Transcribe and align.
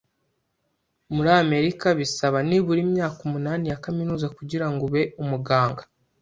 Muri 1.15 1.29
Amerika, 1.43 1.87
bisaba 1.99 2.37
nibura 2.47 2.79
imyaka 2.87 3.17
umunani 3.27 3.65
ya 3.71 3.79
kaminuza 3.83 4.27
kugirango 4.37 4.81
ube 4.89 5.01
umuganga 5.23 5.81